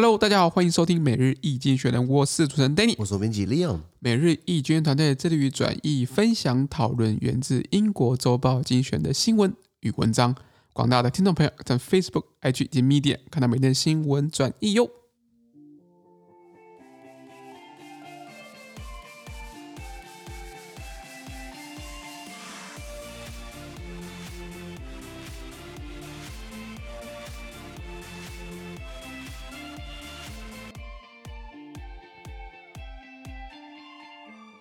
[0.00, 3.80] Hello，大家好，欢迎收听每日易经济学人，我是主持人 Danny，我是编辑 Leon。
[3.98, 10.36] 每日一经济团队致力于转译、分享、讨论源自英国周报精选的新闻与文章。
[10.72, 14.88] 广大的听众朋友在 Facebook、IG 以及 Media 看到每天新闻转译哟。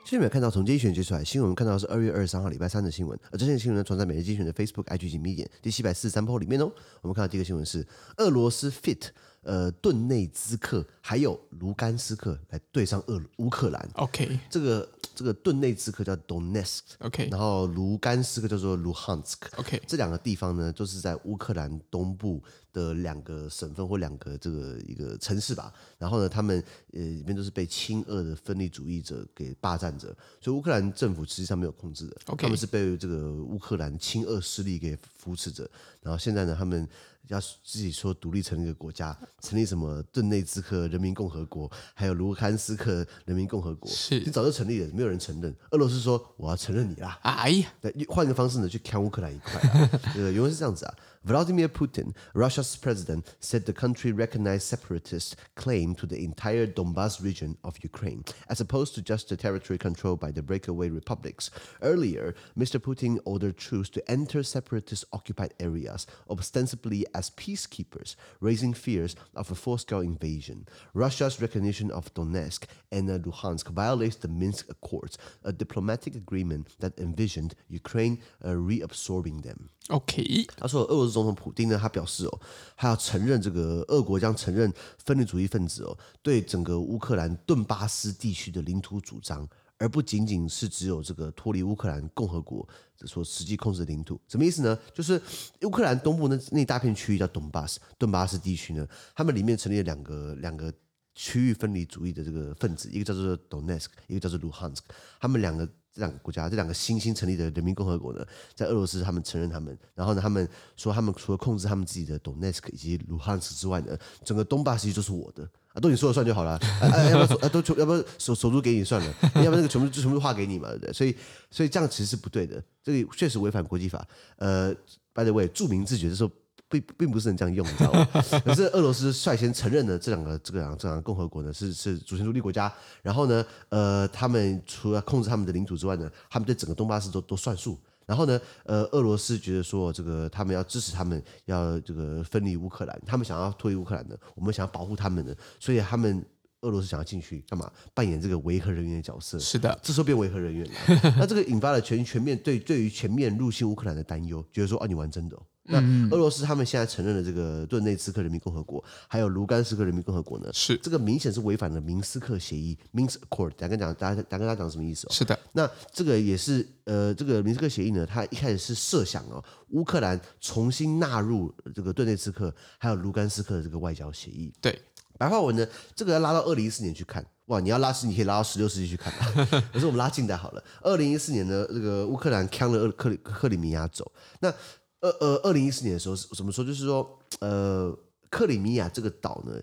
[0.07, 6.71] 现在有看到从精选接出来新闻，我们看到是二月二十三号礼拜三的新闻，而这些新闻呢，传在每日精选的 Facebook、IG 及 Medium 第七百四十三铺里面哦。
[7.01, 9.09] 我们看到第一个新闻是俄罗斯 fit
[9.41, 13.89] 呃顿内兹克还有卢甘斯克来对上俄乌克兰。
[13.95, 22.41] OK，这个这个顿内兹克叫 Donetsk，OK，然后卢甘斯克叫做 Luhansk，OK，这两个地方呢，都是在乌克兰东部。
[22.77, 26.63] 的两个省份或两个这个一个城市吧，然后呢，他们
[26.93, 35.67] 呃里面都是被亲俄的分离主义者给霸占着，所以乌克兰政府实际上没有控制的.他们是被这个乌克兰亲俄势力给扶持着，
[36.03, 36.87] 然后现在呢，他们
[37.29, 44.19] 要自己说独立成立一个国家， 成立什么顿内兹克人民共和国，还有卢甘斯克人民共和国，是。
[44.19, 47.73] 你早就成立了，没有人承认，俄罗斯说我要承认你啦，哎呀，
[48.07, 50.93] 换一个方式呢去抢乌克兰一块， 啊，对原来是这样子啊。
[51.27, 57.77] Vladimir Putin, Russia's president, said the country recognized separatist claim to the entire Donbas region of
[57.83, 61.49] Ukraine, as opposed to just the territory controlled by the breakaway republics.
[61.81, 62.79] Earlier, Mr.
[62.79, 69.55] Putin ordered troops to enter separatist occupied areas, ostensibly as peacekeepers, raising fears of a
[69.55, 70.67] full-scale invasion.
[70.93, 77.55] Russia's recognition of Donetsk and Luhansk violates the Minsk Accords, a diplomatic agreement that envisioned
[77.69, 79.69] Ukraine uh, reabsorbing them.
[79.89, 82.39] OK，他说俄罗斯总统普丁呢，他表示哦，
[82.75, 84.69] 他要承认这个俄国将承认
[85.05, 92.67] 分离主义分子哦对整个乌克兰顿巴斯地区的领土主张，而不仅仅是只有这个脱离乌克兰共和国
[93.05, 94.19] 所实际控制的领土。
[94.27, 94.77] 什么意思呢？
[94.93, 95.21] 就是
[95.61, 100.73] 乌克兰东部那那大片区域叫顿巴斯，顿巴斯地区呢，他们里面成立了两个两个
[101.15, 104.79] 区域分离主义的这个分子，一个叫做 Donetsk，一个叫做 Luhansk，
[105.21, 105.65] 他们两个。
[105.97, 115.43] 这两个国家，这两个新兴成立的人民共和国呢，在俄罗斯他们承认他们，然后呢，他们说他们除了控制他们自己的 Donetsk 以及卢汉斯之外呢，整个东巴其实就是我的
[115.73, 119.13] 啊，都你说了算就好了，啊 啊、要不要啊都要不要首首都给你算了，
[119.43, 120.93] 要不然那个全部就全部划给你嘛，对不对？
[120.93, 121.15] 所以
[121.49, 124.07] 所以这样其实是不对的，这个确实违反国际法。
[124.35, 124.71] 呃
[125.15, 126.29] ，by the way，著名自决的时候。
[126.69, 128.07] 并并不是能这样用，你知道吗？
[128.45, 137.77] 可是俄罗斯率先承认了这两个这个两个这两个共和国呢是是主权独立国家，然后呢，呃，他们除了控制他们的领土之外呢，他们对整个东巴斯都都算数。
[138.05, 146.25] 然后呢，呃，俄罗斯觉得说这个他们要支持他们，要这个分离乌克兰，他们想要脱离乌克兰的，我们想要保护他们的，所以他们
[146.61, 147.69] 俄罗斯想要进去干嘛？
[147.93, 149.37] 扮演这个维和人员的角色。
[149.37, 151.15] 是的，这时候变维和人员了。
[151.17, 155.41] 那这个引发了全全面对对于全面入侵乌克兰的担忧，觉得说啊，你玩真的哦。
[155.67, 155.79] 那
[156.09, 160.49] 俄罗斯他们现在承认了这个顿内茨克人民共和国，还有卢甘斯克人民共和国呢？
[160.53, 163.51] 是这个明显是违反了明斯克协议 （Minsk Accord）。
[163.57, 165.11] 大家讲，大家大家跟大家讲什么意思哦？
[165.11, 165.37] 是的。
[165.51, 174.53] 那这个也是呃，这个明斯克协议呢，它一开始是设想哦，乌克兰重新纳入这个顿内茨克还有卢甘斯克的这个外交协议。
[174.61, 174.81] 对，
[175.17, 177.25] 白话文呢，这个要拉到二零一四年去看。
[177.47, 179.13] 哇，你要拉是你可以拉到十六世纪去看，
[179.71, 180.63] 可是我们拉近代好了。
[180.81, 184.53] 二零一四年呢，这个乌克兰抢了克里克里米亚走，那。
[184.99, 186.65] 呃呃，二零一四年的时候怎么说？
[186.65, 187.95] 就是说，呃，
[188.29, 189.53] 克里米亚这个岛呢，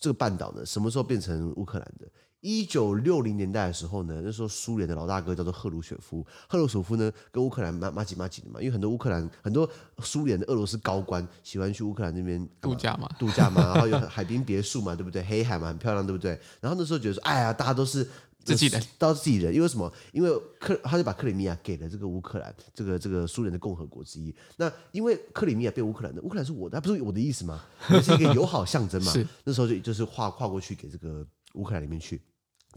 [0.00, 2.06] 这个半岛呢，什么时候变成乌克兰的？
[2.40, 9.68] 一九六零年代的时候呢，那时候苏联的老大哥叫做赫鲁雪夫，赫鲁雪夫呢跟乌克兰麻麻吉麻吉的嘛，因为很多乌克兰很多
[10.04, 15.20] 苏联的俄罗斯高官喜欢去乌克兰那边度假嘛，度假嘛，然后有海滨别墅嘛，对不对？
[15.24, 16.38] 黑海嘛，很漂亮，对不对？
[16.60, 18.06] 然后那时候觉得说，哎呀，大家都是。
[18.44, 19.92] 自己人，到自己人，因为什么？
[20.12, 24.34] 因为克他就把克里米亚给了这个乌克兰，这个这个苏联的共和国之一。
[24.56, 27.62] 那因为克里米亚被乌克兰的，乌克兰是我的，他不是我的意思吗？
[27.90, 29.12] 也是一个友好象征嘛。
[29.12, 32.20] 是那时候就就是划跨过去给这个乌克兰里面去。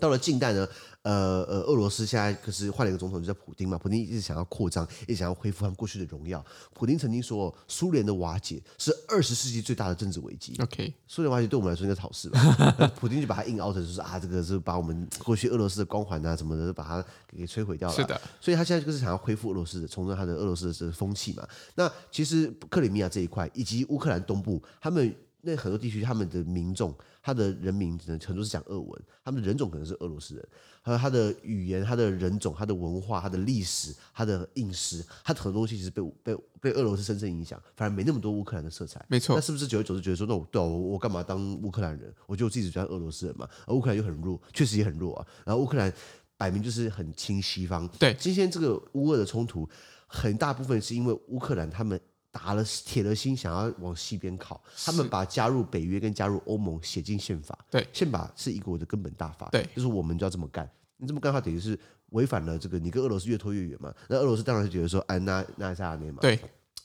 [0.01, 0.67] 到了近代呢，
[1.03, 3.77] 呃呃，俄罗斯现在可是换了一个总统，就叫普京嘛。
[3.77, 6.43] 普京一直想要扩张，一直想要恢复他们过去的荣耀。
[6.73, 10.55] 普京曾经说，苏联的瓦解是二十世纪最大的政治危机。
[10.59, 12.91] OK，苏联瓦解对我们来说应该是好事吧？
[12.99, 17.95] 普京就把它硬凹成，就是啊，这个是把我们过去俄罗斯的光环啊什么的，把它给摧毁掉了。
[17.95, 21.47] 是的，所以他现在就是想要恢复俄罗斯的，重振他的俄罗斯的这个风气嘛。
[21.75, 25.15] 那其实克里米亚这一块以及乌克兰东部，他们。
[25.41, 30.47] 那很多地区他们的民众，他的人民可能很多是讲俄文，他们的人种可能是俄罗斯人，
[30.81, 39.03] 还有他的语言、他的人种、他的文化、他的历史、他的饮食，他很多东西其实被被被俄罗斯深深影响，反而没那么多乌克兰的色彩。
[39.07, 42.13] 没错，那是不是久而久之觉得说，那我对、啊、我我干嘛当乌克兰人？
[42.27, 43.47] 我觉得我自己只当俄罗斯人嘛。
[43.65, 45.27] 而乌克兰又很弱，确实也很弱啊。
[45.45, 45.91] 然后乌克兰
[46.37, 47.87] 摆明就是很亲西方。
[47.99, 49.67] 对，今天这个乌俄的冲突，
[50.07, 51.99] 很大部分是因为乌克兰他们。
[52.31, 57.57] 打了铁了心想要往西边靠，他们把加入北约跟加入欧盟写进宪法。
[57.69, 59.49] 对，宪法是一国的根本大法。
[59.51, 60.69] 对，就是我们就要这么干。
[60.97, 61.77] 你这么干的话，等于是
[62.11, 63.93] 违反了这个，你跟俄罗斯越拖越远嘛。
[64.07, 66.19] 那俄罗斯当然是觉得说，哎，那那在哪里嘛？
[66.21, 66.39] 对。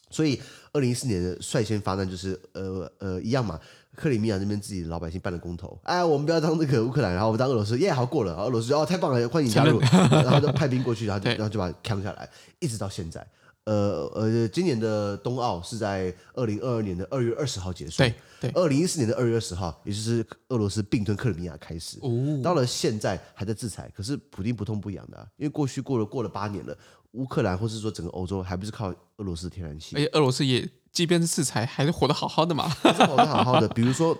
[0.08, 0.40] 所以，
[0.72, 3.58] 二零一四年的率先发难就是，呃呃，一样嘛。
[3.96, 8.30] 克里米亚那边自己的老百姓办了公投，哎，我们不要当这个乌克兰，然后我们当俄罗斯，耶，好过了。
[8.32, 12.28] 然后俄罗斯说，哦，太棒了，欢迎加入，然后就派兵过去，然后就 然后就把它扛下来，
[12.60, 13.26] 一直到现在。
[13.66, 17.98] 呃呃，今年的冬奥是在二零二二年的二月二十号结束。
[17.98, 21.98] 对对，二零一四年的二月二十号，也就是俄罗斯并吞克里米亚开始。
[22.00, 22.08] 哦，
[22.44, 26.76] 到了现在还在制裁，可是普京不痛不痒的、啊，因为过去过了过了八年了，
[27.12, 29.96] 乌克兰或是说整个欧洲还不是靠俄罗斯的天然气？
[29.96, 33.66] 而且俄罗斯也即便是制裁，还是活得好好的嘛，还是活得好好的。
[33.70, 34.16] 比如说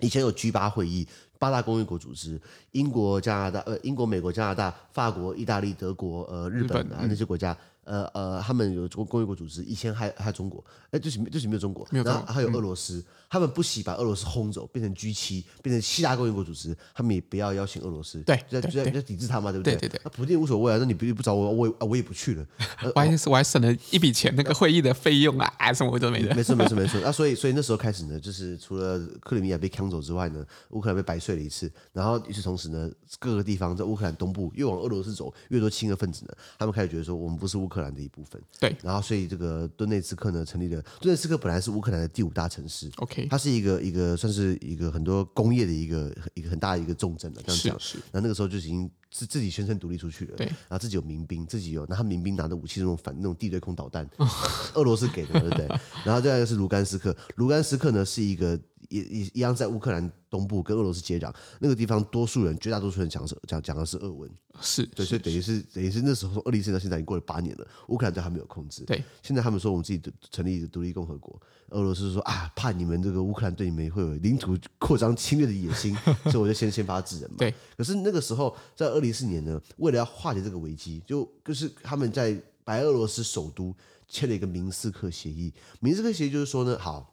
[0.00, 1.06] 以前有 G 八会议，
[1.38, 2.40] 八大工业国组织，
[2.70, 7.54] 英国、加拿大、呃，英国、美国、加拿大、法国、意大利、德国、呃，日本啊、嗯、那些国家。
[7.86, 19.74] 呃呃，他们有工工业国组织，以前还还有中国，哎，就是就是没有中国，没有然后还有俄罗斯，嗯、他们不惜把俄罗斯轰走，变成 G 七，变成七大工业国组织，他们也不要邀请俄罗斯，对，就在就在就抵制他嘛，对不对？
[19.76, 20.00] 对对对。
[20.04, 22.46] 那普京无所谓啊，那你不不找我，我我也不去了。
[22.94, 26.34] 我还我还省了一笔钱，那个会议的费用啊，啊什么都没的。
[26.34, 27.00] 没事没事没事。
[27.02, 38.40] 那所以所以那时候开始呢，就是除了克里米亚被抢走之外呢，乌克兰被白睡了一次，然后与此同时呢，各个地方在乌克兰东部越往俄罗斯走，越多亲俄分子呢，他们开始觉得说，我们不是乌克兰的一部分。
[38.58, 40.82] 对，然后所以这个顿内茨克呢，成立了。
[41.00, 47.80] 顿内茨克本来是乌克兰的第五大城市，OK，它是一个一个算是一个很多工业的一个一个很大的一个重镇了，这样讲。
[47.80, 48.04] 是是。
[48.12, 50.46] 那那个时候就已经自自己宣称独立出去了，对。
[50.46, 54.08] 然后自己有民兵，自己有，那他民兵拿的武器是那种反那种地对空导弹，
[54.74, 55.66] 俄罗斯给的，对不对？
[56.04, 58.58] 然后第二个是卢甘斯克，卢甘斯克呢是一个。
[58.88, 64.30] 也也一样，在乌克兰东部跟俄罗斯接壤，那个地方多数人，绝大多数人讲是讲讲的是俄文，
[64.60, 68.84] 是对，所以等于是等于是那时候从二零一四年到现在已经过了八年了，乌克兰都还没有控制。
[68.84, 71.40] 对，现在他们说我们自己成立一个独立共和国，
[71.70, 75.94] 俄罗斯说啊，怕你们这个乌克兰对你们会有领土扩张侵略的野心，
[76.30, 77.36] 所以我就先先发制人嘛。
[77.38, 83.74] 对，可是那个时候在二零一四年呢，为了要化解这个危机，就就是他们在白俄罗斯首都
[84.08, 87.12] 签了一个明斯克协议，明斯克协议就是说呢，好。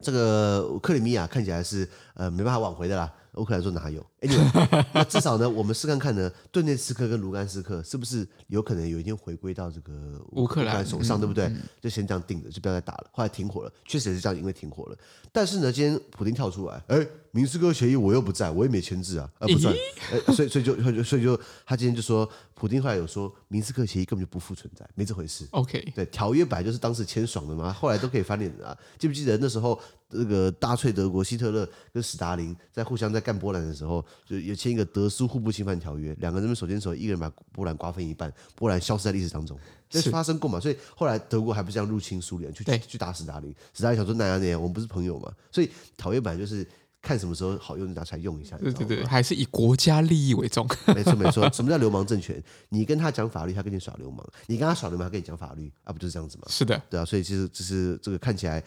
[0.00, 3.12] 这个克里米亚看起来是呃没办法挽回的啦。
[3.34, 11.44] 乌克兰说哪有？Anyway， 那至少呢，我们试看看呢，顿涅茨克跟卢甘斯克是不是有可能有一天回归到这个乌克兰手上，对不对？
[11.46, 13.06] 嗯嗯、就先这样定着，就不要再打了。
[13.12, 14.98] 后来停火了，确实也是这样，因为停火了。
[15.32, 19.74] 但是呢，今天普京跳出来，哎，明斯克协议我又不在，我也没签字啊，呃，不算。
[20.12, 25.46] 哎，所以所以就所以就，所以就他今天就说，普京后来有说，明斯克协议根本就不复存在，没这回事。
[25.52, 28.76] OK，对，条约本来就是当时签爽的嘛，后来都可以翻脸的啊。
[28.98, 39.56] 记不记得那时候这个大粹德国希特勒跟史达林在互相在干波兰的时候，就也签一个德苏互不侵犯条约，两个人手牵手，一个人把波兰瓜分一半，波兰消失在历史当中，
[39.88, 40.58] 这是发生过嘛？
[40.58, 45.32] 所以后来德国还不是这样入侵苏联，去去打史达林，史达林想说那样那样，我们不是朋友嘛？
[45.52, 46.66] 所以条约本来就是
[47.00, 50.68] 看什么时候好用就拿出来用一下，对对对，还是以国家利益为重。
[50.88, 52.42] 没错没错， 什么叫流氓政权？
[52.68, 56.44] 你跟他讲法律，他跟你耍流氓；你跟他耍流氓，他跟你讲法律，啊，不就是这样子吗？
[56.48, 58.62] 是的，对啊，所以其实就是这个看起来。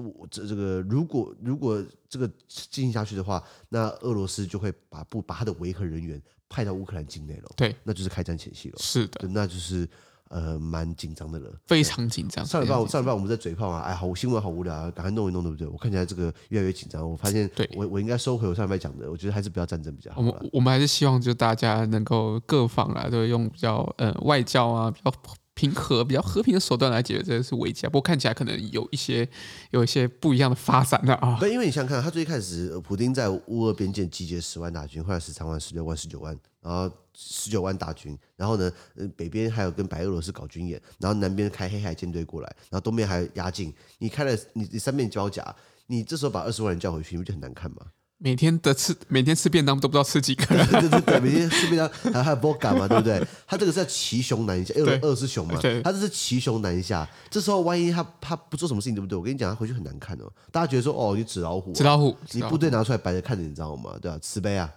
[0.00, 7.50] 我这这个如果如果这个进行下去的话，那俄罗斯就会把不把他的维和人员派到乌克兰境内了。
[7.56, 8.76] 对，那就是开战前夕了。
[8.78, 9.88] 是的，那就是
[10.28, 12.44] 呃蛮紧张的了，非常紧张。
[12.44, 15.66] 上礼拜上礼拜我们在嘴炮啊，哎，好新闻好无聊啊，赶快弄一弄，对不对？
[15.66, 17.08] 我看起来这个越来越紧张。
[17.08, 20.20] 我发现，对我我应该收回我上礼拜讲的，我觉得还是不要战争比较好。
[20.20, 25.12] 我们我们还是希望就大家能够各方啊，都用比较呃外交啊比较。
[25.56, 29.26] 平和比较和平的手段来解决这个是危机啊，不过看起来可能有一些
[29.70, 31.38] 有一些不一样的发展的啊。
[31.40, 38.70] 对，因为你想想看，他最一开始，普丁在乌俄边界集结十万大军，后来十三万、十六万、十九万，然后十九万大军，然后呢，
[39.16, 47.78] 北边还有跟白俄罗斯搞军演，然后南边开黑海舰队过来，然后东边还压境，你开了你你三面交甲，你这时候把二十万人叫回去，你不就很难看吗？
[48.18, 50.66] 每天的吃，每天吃便当都不知道吃几个人。
[50.68, 53.22] 对 对对，每天吃便当，还还有波嘎嘛， 对不对？
[53.46, 55.54] 他这个是在骑熊难下，因为二是熊嘛，
[55.84, 57.06] 他这是骑熊难下。
[57.30, 59.18] 这时候万一他他不做什么事情，对不对？
[59.18, 60.32] 我跟你讲，他回去很难看哦。
[60.50, 63.96] 大家觉得说，哦，你纸老虎，纸老虎，你部队拿出来摆着看着，你知道吗？
[64.00, 64.18] 对吧？
[64.22, 64.72] 慈悲啊。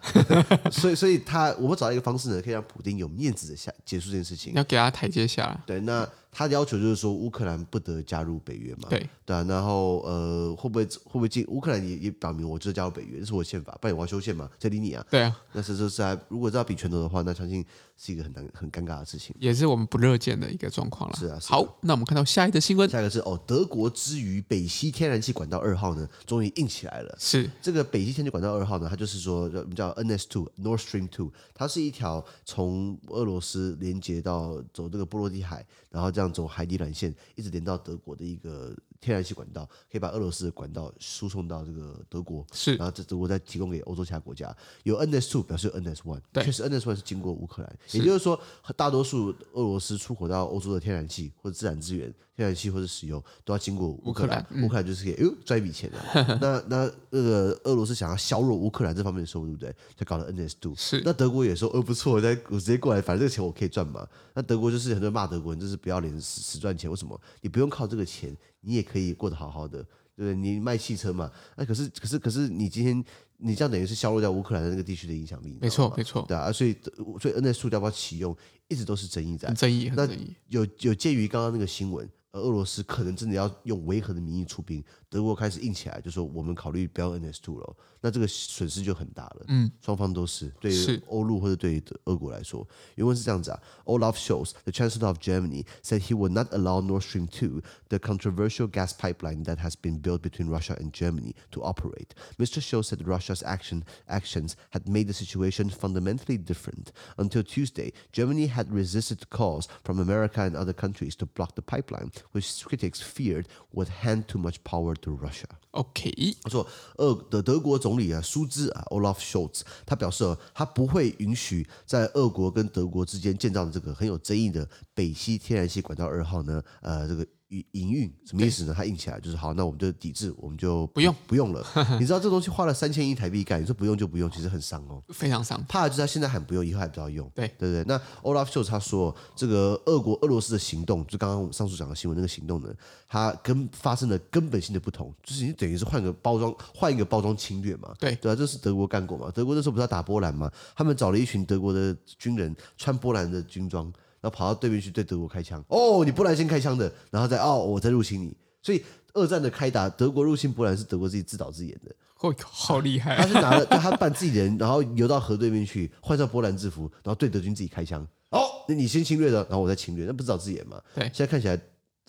[0.70, 4.52] 所以，所以他我们找到一个方式呢，可以让普丁有面子的下结束这件事情。
[4.54, 5.58] 要给他台阶下。
[5.66, 9.10] 对，那他的要求就是说乌克兰不得加入北约嘛，对。
[9.26, 15.06] 对啊，然后呃会不会会不会进乌克兰也也表明我就是加入北约，这是我宪法，不然我要修宪嘛，谁理你啊？
[15.10, 17.66] 对啊，那是这是啊如果这要比拳头的话，那相信
[18.02, 21.16] 是一个很难很尴尬的事情，也是我们不乐见的一个状况了。
[21.18, 27.14] 是啊，是啊好，那我们看到下一个新闻，下一个是哦，德国之于北溪天然气管道二号呢，终于硬起来了。
[27.20, 44.56] 是这个北溪天然气管道二号呢，它就是说我们叫 NS Two North Stream Two，它是一条从俄罗斯连接到走这个波罗的海，然后这样走海底缆线，一直连到德国的一个天然气管道，可以把俄罗斯的管道输送到这个德国，是，然后这德国再提供给欧洲其他国家。
[44.84, 48.40] 有 NS Two 表示有 NS One，确实 NS One 是经过乌克兰，也就是说，
[48.76, 52.14] 大多数俄罗斯出口到欧洲的天然气或者自然资源。
[52.36, 56.00] 天然气或者石油都要经过乌克兰，乌克兰、就是可以哎呦赚一笔钱 的。
[56.40, 59.76] 那那那个俄罗斯想要削弱乌克兰这方面的收入，对不对？
[59.98, 60.74] 就搞了 NS2。
[60.74, 61.02] 是。
[61.04, 64.08] 那德国也说，呃不错，我再我直接过来，反正这个钱我可以赚嘛。
[64.34, 66.90] 那德国就是很多人骂德国人，就是不要脸死死赚钱。
[66.90, 67.20] 为什么？
[67.42, 69.84] 你不用靠这个钱，你也可以过得好好的，
[70.16, 70.36] 对不对？
[70.36, 71.32] 你卖汽车嘛。
[71.56, 73.04] 那可是可是可是你今天
[73.38, 75.58] 你这样等于是削弱掉乌克兰的那个地区的影响力。
[75.62, 76.26] 没错没错。
[76.28, 76.76] 对啊，所以
[77.20, 78.36] 所以 NS2 要不要启用，
[78.68, 79.54] 一直都是争议在。
[79.54, 80.36] 争议，很争议。
[80.48, 82.10] 有有鉴于刚刚那个新闻。
[82.32, 89.45] 而俄罗斯可能真的要用维和的名义出兵，德国开始硬起来，就说我们考虑不要 NS2 了，那这个损失就很大了。
[89.49, 93.61] 嗯，双方都是对于欧陆或者对于俄国来说，原文是这样子啊。
[93.85, 98.67] Olaf Scholz, the Chancellor of Germany, said he would not allow Nord Stream 2, the controversial
[98.67, 102.15] gas pipeline that has been built between Russia and Germany, to operate.
[102.39, 102.61] Mr.
[102.61, 106.91] Scholz said Russia's action actions had made the situation fundamentally different.
[107.17, 112.11] Until Tuesday, Germany had resisted calls from America and other countries to block the pipeline.
[112.33, 115.46] which critics feared would hand too much power to Russia.
[115.72, 116.12] OK，
[116.44, 127.26] 他说，俄的德国总理啊，舒兹啊，Olaf Scholz，他表示，他不会允许在俄国跟德国之间建造的这个很有争议的北溪天然气管道二号呢，呃，这个。
[127.50, 128.74] 营营运什么意思呢？
[128.76, 131.66] 他硬起来就是好，那我们就抵制，我们就不，用不用了。
[132.00, 135.64] 你知道这东西花了三千亿台币干，你说不用就不用，其实很伤哦，非常伤。
[135.68, 137.30] 怕的就是他现在喊不用，以后还不要用。
[137.34, 137.84] 对对对。
[137.86, 142.70] 那 Olaf Scholz 他说，这个俄国俄罗斯的行动，就刚刚我们上述讲的新闻那个行动呢，
[143.08, 147.92] 它跟发生了根本性的不同，就是你等于是换个包装，换一个包装侵略嘛。
[148.00, 149.32] 对对啊，这是德国干过嘛？
[149.34, 150.52] 德国那时候不是要打波兰嘛？
[150.76, 153.92] 他们找了一群德国的军人，穿波兰的军装。
[154.22, 158.36] 然后跑到对面去对德国开枪，哦，你波兰先开枪的，然后再哦，我再入侵你。
[158.62, 158.84] 所以
[159.14, 163.16] 二战的开打，德国入侵波兰是德国自己自导自演的，哦，好厉害！
[163.16, 168.06] 他是拿了他扮自己人，然后游到河对面去，换上波兰制服，然后对德军自己开枪。
[168.32, 170.80] 哦，那你先侵略的，然后我再侵略，那不自导自演吗？
[170.94, 171.60] 对，现在看起来，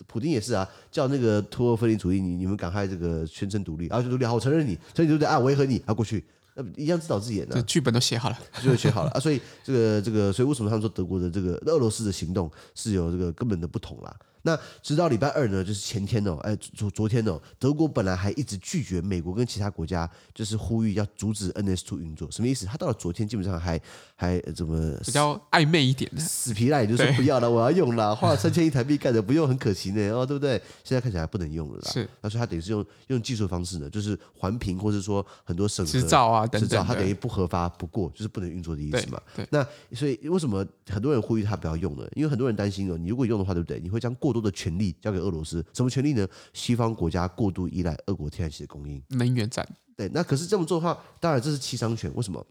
[0.07, 5.38] 普京也是啊，叫那个托尔分离主义，你你们赶快这个宣称独立，啊，就独立，好，我承认你，承认对不对啊？
[5.38, 6.25] 维和你，啊，过去。
[6.61, 9.21] 那一样自导自演的，这剧本都写好了，就写好了啊！
[9.21, 14.14] 所以这个这个，所以为什么他们说德国的这个俄罗斯的行动是有这个根本的不同啦？
[14.43, 22.67] 那直到礼拜二呢，就是前天哦，哎，昨昨天哦，德国本来还一直拒绝美国跟其他国家，就是呼吁要阻止 NS2 运作，什么意思？
[22.67, 23.81] 他到了昨天基本上还
[24.17, 30.61] 还怎么比较暧昧一点的，死皮赖脸就说不要了，我要用了，花了三千亿台币干的，不用很可惜呢，哦，对不对？
[30.85, 31.91] 现在看起来不能用了啦。
[31.91, 39.21] 是，那所以他等于是用用技术方式呢，就是环评或者说很多审核执照啊等等，他等于不合法不过，就是不能运作的意思嘛。
[39.37, 42.07] 对，那所以为什么很多人呼吁他不要用呢？
[42.15, 43.79] 因为很多人担心哦，你如果用的话，对不对？
[43.81, 46.27] 你会将过多的权利交给俄罗斯什么权利呢？
[46.53, 49.67] 西方国家过度依赖俄国天然气的供应，能源战。
[49.97, 52.11] 对，那可是这么做的话，当然这是七伤拳。
[52.15, 52.45] 为什么？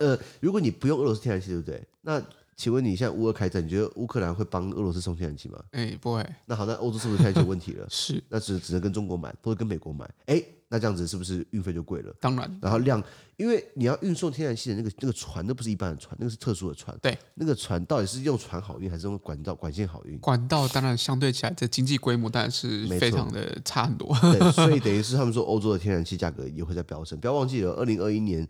[0.00, 1.84] 呃，如果你不用俄罗斯天然气，对不对？
[2.02, 2.22] 那
[2.58, 5.58] 请问你现在乌俄开战，你觉得乌克兰会帮俄罗斯送天然气吗？
[5.70, 6.26] 哎，不会。
[6.44, 7.86] 那好，那欧洲是不是开始有问题了？
[7.88, 10.06] 是，那只只能跟中国买，或者跟美国买。
[10.26, 10.42] 哎。
[10.70, 12.14] 那这样子是不是运费就贵了？
[12.20, 13.02] 当然，然后量，
[13.38, 16.94] 因为你要运送天然气的那个那个船，那不是一般的船，那个是特殊的船。
[17.00, 20.18] 对，那个船到底是用船好运，还是用管道管线好运？
[20.18, 24.14] 管道当然相对起来，这经济规模当然是非常的差很多。
[24.20, 27.18] 对， 所以等于是他们说欧洲的天然气价格也会在飙升。
[27.18, 28.46] 不要忘记了，二零二一年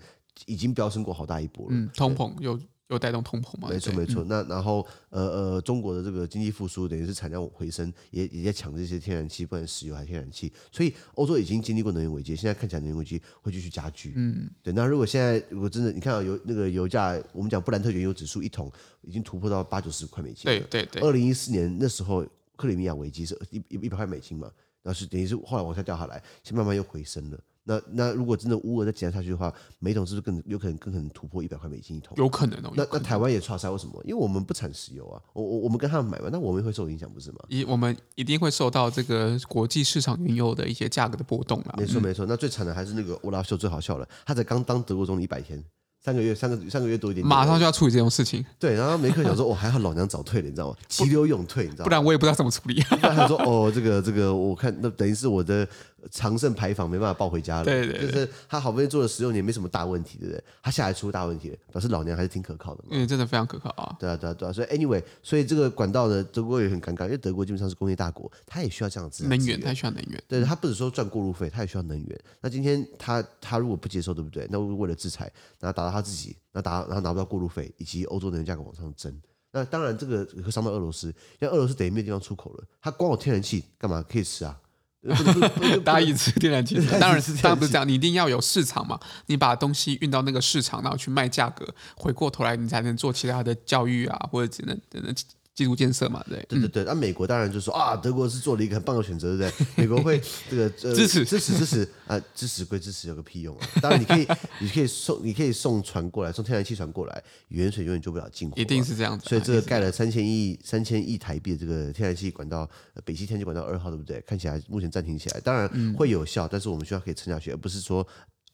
[0.46, 1.70] 已经飙升过好大一波了。
[1.70, 2.58] 嗯，通膨有。
[2.88, 3.68] 有带动通膨嘛？
[3.68, 4.24] 没错没错。
[4.24, 10.52] 那然后呃呃，中国的这个经济复苏等于是产量回升，也也在抢这些天然气，不管石油还是天然气。
[10.72, 14.14] 所以欧洲已经经历过能源危机，现在看起来能源危机会继续加剧。
[14.16, 14.72] 嗯，对。
[14.72, 20.44] 那如果现在如果真的你看到油那个油价，我们讲布兰特原油指数一桶已经突破到八九十块美金。
[20.44, 21.02] 对对对。
[21.02, 22.26] 二零一四年那时候
[22.56, 24.50] 克里米亚危机是一一一百块美金嘛，
[24.82, 27.38] 然后是等于是后来往下掉下来，现在慢慢又回升了。
[27.68, 32.16] 那那如果真的乌俄再减下去的话，每桶是不是更有可能更可能突破一百块美金一桶？
[32.16, 32.72] 有可能哦。
[32.74, 34.02] 那那台湾也差塞，为什么？
[34.04, 37.38] 因为我们不产石油啊，我我我们跟他们买嘛，那我们会受影响不是吗？
[37.48, 41.74] 一我们一定会受到这个国际市场原油的一些价格的波动啦。
[41.76, 45.62] 没错没错，那最惨的还是那个 Olaf Scholz 最好笑了，他才刚当德国总理一百天，
[46.04, 48.44] 三个月，三个三个月多一点点，马上就要处理这种事情。
[48.58, 50.76] 对，然后梅克想说，哦，还好老娘早退了，你知道吗？
[50.88, 51.84] 急流勇退，你知道吗？
[51.84, 52.80] 不然我也不知道怎么处理。
[53.00, 55.66] 他说，哦，这个这个，我看那等于是我的。
[56.12, 60.42] 长盛牌坊没办法抱回家了，对对，对，就是他好不容易做了十六年，没什么大问题，对不对？
[60.62, 62.90] 他下来出大问题了，表示老娘还是挺可靠的嘛。
[62.92, 63.96] 嗯，真的非常可靠啊。
[63.98, 64.52] 对啊，对啊，对啊。
[64.52, 70.22] 所以 anyway，所以这个管道的，德国也很尴尬，因为德国基本上是工业大国，他也需要这样子能源，他需要能源。
[70.28, 72.20] 对，他不只说赚过路费，他也需要能源。
[72.40, 74.46] 那今天他他如果不接受，对不对？
[74.50, 79.20] 那为了制裁，然后打到他自己，那达然后拿不到过路费，以及欧洲能源价格往上增。
[79.50, 81.08] 那当然这个会伤到俄罗斯，
[81.40, 84.60] 因为俄罗斯等于没有地方出口了，他光有天然气干嘛可以吃啊？
[85.84, 88.98] 大家一直天然气， 当然当然不是这样，你一定要有市场嘛。
[89.26, 91.66] 你把东西运到那个市场，然后去卖价格，
[91.96, 95.14] 回过头来你才能做其他的教育啊，或者只能等等。
[95.58, 99.66] 基础建设嘛，对对对对，那、啊、美国当然就说啊，德国是做了一个很棒的选择，对不对？
[99.74, 103.68] 美国会这个、呃、 支持支持支持啊，支持归支持，有个屁用啊！
[103.82, 104.24] 当然你可以
[104.60, 109.28] 你可以送你可以送船过来，送天然气船过来，远水永远救不了近火，一定是这样子。
[109.28, 112.70] 所以这个盖了三千亿三千亿台币的这个天然气管道，
[113.04, 114.20] 北溪天然气管道二号，对不对？
[114.20, 118.06] 看起来目前暂停起来，当然会有效，嗯、但是我们需要可以撑下去，而不是说。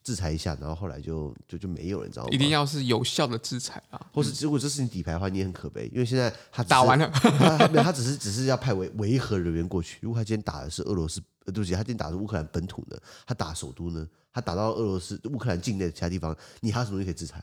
[0.04, 2.28] 制裁一下，然后后来就就就没有了，你知道吗？
[2.30, 3.98] 一定要是有效的制裁啊！
[4.12, 9.98] 或是如果这是你底牌的话，你也很可悲，因为现在他打完了，他没有，他只是只是要派维维和人员过去。
[10.02, 17.42] 如果他今天打的是俄罗斯，呃，对不起，他今天打的是乌克兰本土呢，他打首都呢，他打到俄罗斯乌克兰境内的其他地方，你还有什么东西可以制裁？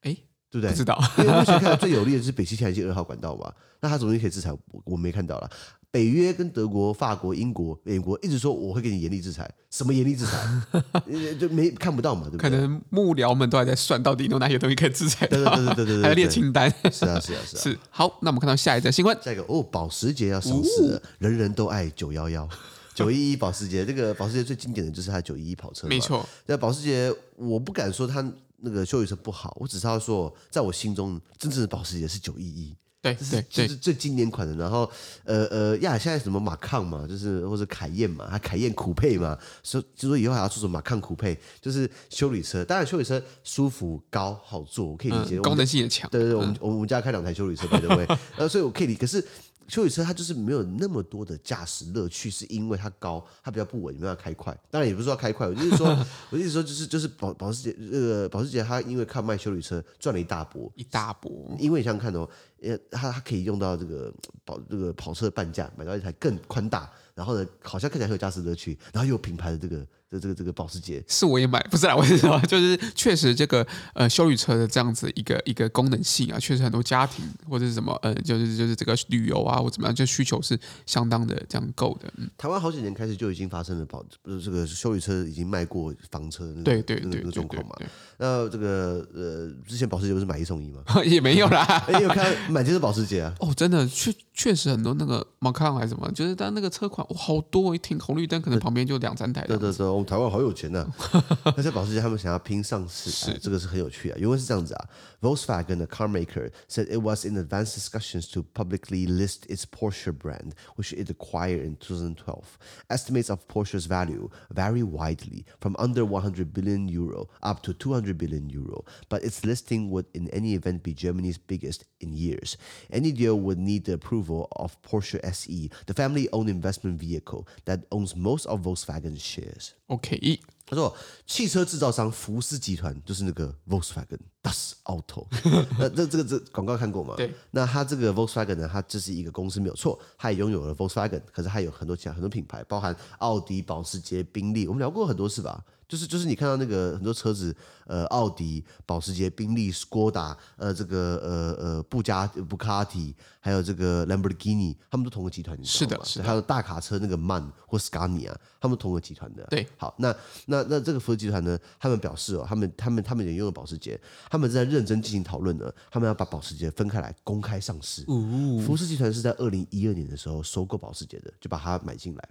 [0.00, 0.16] 哎，
[0.50, 0.70] 对不对？
[0.70, 4.50] 不知道，因为目前看来最有利的是北溪天然气二号管道吧，那他什么东西可以制裁？
[4.50, 5.48] 我我没看到了。
[5.92, 10.38] 北约跟德国、法国、英国、美国一直说我会给你严厉制裁，什么严厉制裁？
[11.40, 12.42] 就没看不到嘛，对不对？
[12.42, 15.26] 可能幕僚们都还在算，到底有哪些东西可以制裁？
[15.26, 16.70] 对对对对对对，还要列清单。
[16.92, 17.60] 是啊是啊是啊。
[17.60, 22.48] 是好，那我们看到下一则新闻，下一个哦，保时捷要上市了，哦、人人都爱九幺幺、
[22.94, 23.84] 九一一保时捷。
[23.84, 26.24] 这个保时捷最经典的就是它九一一跑车，没错。
[26.46, 28.24] 那保时捷，我不敢说它
[28.58, 32.76] 那个修理车不好，我只是要说，在我心中真正的保时捷是九一一。
[33.02, 34.54] 对，这是就是最经典款的。
[34.56, 34.90] 然后，
[35.24, 42.64] 呃呃，呀，现在什么马抗嘛，就是或者凯宴嘛，还凯宴酷配嘛，说就说以后还要出什么马抗酷配，就是修理车。
[42.64, 45.40] 当然，修理车舒服、高、好坐，我可以理解。
[45.40, 46.08] 功能性也强。
[46.10, 48.06] 对对对，我们我们家开两台修理车，对不对？
[48.36, 49.00] 呃，所以我可以理解。
[49.00, 49.24] 可是。
[49.68, 54.52] 修理车它就是没有那么多的驾驶乐趣，是因为它高，它比较不稳，你们要开快。
[54.68, 55.96] 当然也不是说要开快，我就是说，
[56.30, 61.30] 我意思说就是就是保保时捷这个保时捷，它因为靠卖修理车赚了一大波，一大波。
[61.56, 62.28] 因为你想想看哦，
[62.62, 64.12] 呃，他他可以用到这个
[64.44, 69.86] 跑这个跑车的半价，买到一台更宽大，然后呢，好像看起来很有驾驶乐趣，然后又有品牌的这个。
[70.10, 82.12] 这这个这个保时捷是我也买，不是啦，我是说，就是确实这个呃修旅车的这样子一个一个功能性啊，确实很多家庭或者是什么呃，就是就是这个旅游啊或怎么样，就需求是相当的这样够的。
[82.16, 87.76] 嗯，台湾好几年开始就已经发生了保，不是这个修旅车已经卖过房车的那对对对那个状况嘛。
[88.18, 90.82] 那这个呃，之前保时捷不是买一送一吗？
[91.06, 93.32] 也没有啦， 也有看满街是保时捷啊。
[93.38, 99.42] 哦，真的确确实很多那个马卡还是什么，就是但那个车款、哦、好多，一停红绿灯可能旁边就两三台。
[99.46, 99.99] 对对对。
[100.05, 100.79] 台湾好有钱呐、
[101.11, 101.53] 啊！
[101.57, 104.17] 那在保时捷，他们想要拼上市，是、哎、这个是很有趣啊。
[104.19, 104.89] 原文是这样子啊：
[105.21, 110.53] Volkswagen, the car maker, said it was in advanced discussions to publicly list its Porsche brand,
[110.75, 112.57] which it acquired in 2012.
[112.89, 118.49] Estimates of Porsche's value vary widely, from under 100 billion euro up to 200 billion
[118.49, 118.85] euro.
[119.09, 122.57] But its listing would, in any event, be Germany's biggest in years.
[122.91, 128.15] Any deal would need the approval of Porsche SE, the family-owned investment vehicle that owns
[128.15, 129.73] most of Volkswagen's shares.
[129.90, 135.26] OK，他说，汽车制造商福斯集团就是那个 Volkswagen，Das Auto。
[135.76, 137.14] 那这这个这广告看过吗？
[137.16, 137.34] 对。
[137.50, 145.64] 那它这个 Volkswagen 呢，它这是一个公司没有错，它也拥有了 Volkswagen，可是它有很多其他很多品牌，包含奥迪、保时捷、宾利，我们聊过很多次吧。
[145.90, 147.52] 就是就是你看到那个很多车子，
[147.86, 156.04] 呃，奥迪、保时捷、宾利、斯柯达，呃，这个呃呃布加布卡迪，还有这个兰博基尼，他们都同个集团，你知道吗？
[156.04, 156.24] 是的，是的。
[156.24, 159.44] 还有大卡车那个 MAN 或斯卡尼亚，他们同个集团的。
[159.50, 160.14] 对，好，那
[160.46, 164.00] 那那这个福特集团呢，他们表示哦，他们他们他们也用了保时捷，
[164.30, 168.04] 他们正在认真进行讨论呢，他们要把保时捷分开来公开上市。
[168.06, 172.28] 哦，福斯集团是在二零一二年的时候收购保时捷的，就把它买进来。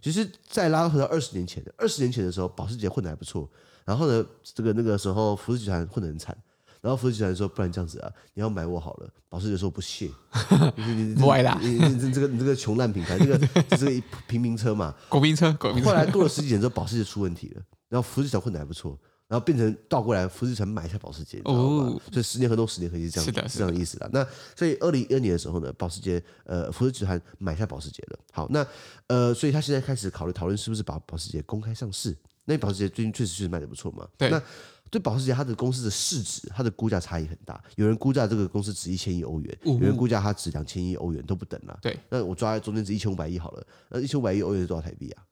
[0.00, 3.48] 其实再拉回到二十年前，二十年前的时候，保时捷混的还不错。
[3.84, 6.36] 然后呢，这个那个时候福斯集团混得很惨。
[6.80, 10.10] 然后福斯集团说：“不然这样子啊，你要买我好了。”保时捷说：“不屑，
[11.18, 11.58] 不爱啦。
[11.62, 13.38] 你你这个你这个穷烂品牌，这个
[13.70, 15.50] 这是个平民车嘛，国民车。
[15.54, 15.88] 国民车。
[15.88, 17.62] 后来过了十几年之后，保时捷出问题了。
[17.88, 21.84] 然后福斯集团混得还不错。”然后变成倒过来，福斯集团买下保时捷，你知道吗？
[21.84, 24.08] 哦、所以十年河东，十年河西，这样是的，是这样的意思啦。
[24.12, 28.18] 那所以二零一二年的时候呢，保时捷呃，福士集团买下保时捷了。
[28.32, 28.66] 好，那
[29.06, 32.16] 呃，所以他现在开始考虑讨论是不是把保时捷公开上市。
[32.44, 34.06] 那保时捷最近确实确实卖的不错嘛。
[34.18, 34.28] 对。
[34.28, 34.42] 那
[34.90, 37.60] 对保时捷，它的公司的市值，它的估价差异很大。
[37.74, 41.76] 有人估价这个公司值一千亿欧元，有人估价它值两千亿欧元都不等了。
[41.82, 43.66] 对，那我抓在中间值一千五百亿好了。
[43.88, 45.24] 那一千五百亿欧元是多少台币啊？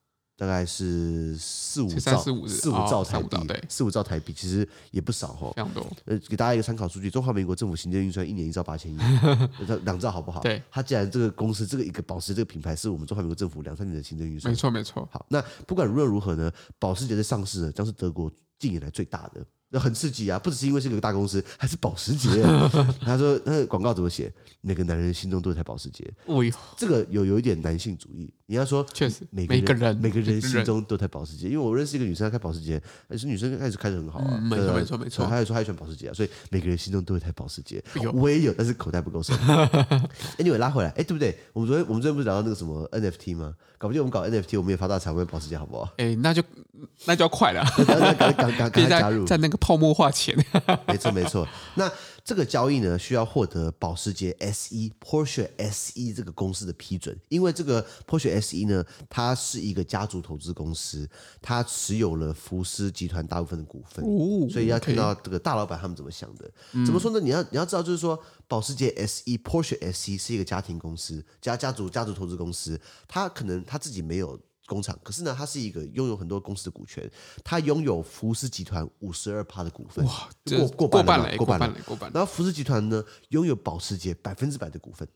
[0.42, 2.32] 大概是四五兆，四
[2.68, 3.36] 五兆台币，
[3.68, 5.52] 四五兆台币，其实也不少哈。
[5.54, 5.86] 非常多。
[6.04, 8.98] 呃，给大家一个参考数据：中华民国政府行政预算一年一兆八千亿，
[9.86, 10.40] 两兆好不好？
[10.40, 10.60] 对。
[10.68, 15.08] 它既然这个公司这个一个保时这个品牌是我们中华民国政府两三年的行政预算，没错没错。
[15.12, 16.50] 好，那不管无论如何呢，
[16.80, 18.28] 保时捷的上市呢，将是德国
[18.58, 19.46] 近年来最大的。
[19.72, 20.38] 那很刺激啊！
[20.38, 22.28] 不只是因为是个大公司，还是保时捷。
[23.00, 24.30] 他说：“那个广告怎么写？
[24.60, 28.30] 每个男人心中都有台保时捷。”哦哟，这个有有一点男性主义。
[28.44, 31.46] 你要说，确实，每个人每个人心中都有台保时捷。
[31.46, 34.38] 因为我认识一个女生，她开保时捷，而且女生开始开的很好啊。
[34.38, 35.26] 没错没错没错。
[35.26, 37.82] 她也说她喜欢保时捷啊，所以每个人心中都有台保时捷。
[38.12, 39.34] 我也有，但是口袋不够深。
[40.36, 41.34] Anyway，拉回来，哎，对不对？
[41.54, 43.54] 我们昨天我们昨天不是聊到那个什么 NFT 吗？
[43.78, 45.90] 搞不定我们搞 NFT，我们也发大财，我们保时捷好不好？
[45.96, 46.42] 哎，那就
[47.06, 50.36] 那就要快了， 赶赶赶赶快加入，在那个泡沫化前。
[50.88, 51.46] 没错没错，
[51.76, 51.90] 那
[52.24, 61.08] 这个交易呢，需要获得保时捷 SE Porsche SE 这个公司的批准，因为这个 Porsche SE 呢，它是一个家族投资公司，
[61.40, 66.50] 它持有了福斯集团大部分的股份，哦、所以要听到这个大老板他们怎么想的。
[66.72, 67.20] 嗯、怎么说呢？
[67.20, 74.38] 你要你要知道，就是说保时捷 SE Porsche SE 是一个家庭公司，家家族家族投资公司，他可能他自己没有。
[74.72, 77.10] 工厂，可是呢，它是一个拥有很多公司的股权，
[77.44, 80.28] 它拥有福斯集团五十二趴的股份，哇，
[80.76, 82.14] 过过半了，过半了，过半了。
[82.14, 85.06] 然后福斯集团呢，拥有保时捷百分之百的股份，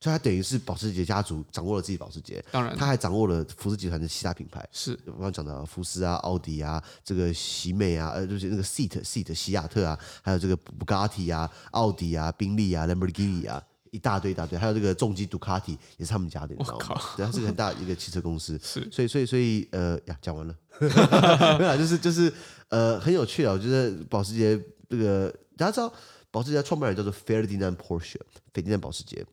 [0.00, 4.98] 所以它等于是保时捷家族掌握了自己保时捷，当然，它还掌握了福斯集团的其他品牌，是。
[5.06, 13.62] 我刚刚讲的福斯啊、奥迪啊、这个喜美啊，呃，就是那个 Seat Seat 西雅特啊，还有这个布加迪啊、奥迪啊、宾利啊、Lamborghini 啊。
[13.92, 17.00] 一大堆一大堆，还有这个重机杜卡迪也是他们家的，你知道吗？
[17.14, 18.58] 对，它是个很大一个汽车公司。
[18.64, 20.56] 是，所以所以所以呃呀，讲完了，
[21.60, 22.32] 没有，就是就是
[22.70, 23.52] 呃很有趣啊。
[23.52, 25.28] 我觉得保时捷这个
[25.58, 25.92] 大家知道，
[26.30, 28.16] 保时捷创办人叫做 Ferdinand Porsche，
[28.54, 29.24] 斐迪南保时捷。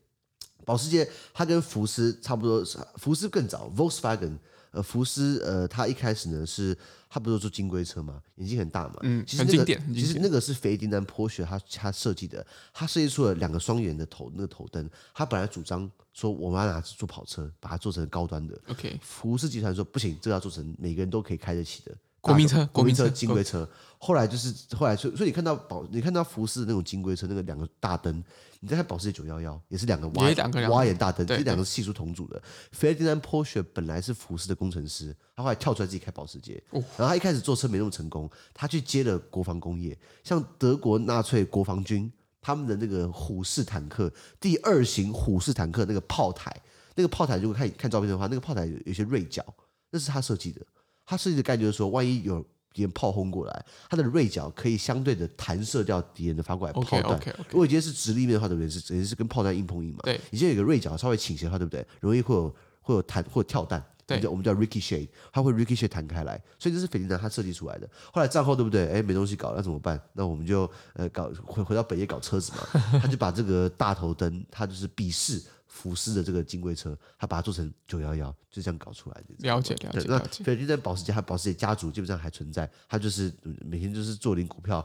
[0.66, 2.62] 保时捷它跟福斯差不多，
[2.96, 4.36] 福斯更早，Volkswagen。
[4.72, 6.76] 呃，福斯呃，他一开始呢是，
[7.08, 21.96] 他不是做金龟车嘛，眼睛很大嘛，嗯，其实那个其实那个是费迪南坡雪他他设计的，他设计出了两个双圆的头那个头灯，他本来主张说我们要拿去做跑车，把它做成高端的，OK，福斯集团说不行，这个要做成每个人都可以开得起的。
[22.20, 23.68] 国民车，国民车，金龟车。
[24.02, 28.24] 后来就是后来，所以所以你看到保，你看到福斯的那种金龟车，那个两个大灯，
[28.60, 30.24] 你再看保时捷九幺幺，也是两个挖
[30.70, 32.42] 挖眼大灯，这两个是系数同组的。
[32.72, 36.62] 费迪南·波雪本来是福斯的工程师，他后来跳出来自己开保时捷。
[36.70, 46.54] 然后他一开始做车没那么成功，他去接了国防工业，像德国纳粹国防军他们的那个虎式坦克，第二型虎式坦克那个炮台，
[46.94, 49.44] 那个炮台如果看看照片的话，那个炮台有有些锐角，
[49.90, 50.62] 那是他设计的。
[51.10, 52.40] 它设计的概念就是说，万一有
[52.72, 57.02] 敌人炮轰过来，它的锐角可以相对的弹射掉敌人的发过来炮弹。
[57.02, 57.44] Okay, okay, okay.
[57.50, 58.70] 如果今天是直立面的话，对不对？
[58.70, 59.98] 是直接是跟炮弹硬碰硬嘛？
[60.04, 60.20] 对。
[60.30, 61.84] 你现在有个锐角稍微倾斜的话，对不对？
[61.98, 63.84] 容易会有会有弹或跳弹。
[64.06, 64.24] 对。
[64.28, 66.40] 我们叫 Ricky Shade，它会 Ricky Shade 弹开来。
[66.60, 67.90] 所以这是斐迪南他设计出来的。
[68.12, 68.88] 后来战后对不对？
[68.92, 70.00] 哎，没东西搞，那怎么办？
[70.12, 72.98] 那我们就呃搞回回到北野搞车子嘛。
[73.00, 75.42] 他就把这个大头灯，他就是鄙视。
[75.72, 79.34] 福斯的这个金龟车，他把它做成九幺幺，就这样搞出来的。
[79.38, 80.04] 了解了解。
[80.08, 83.32] 那所以就在保时捷，他保时捷家族基本上还存在，他就是
[83.64, 84.84] 每天就是做零股票，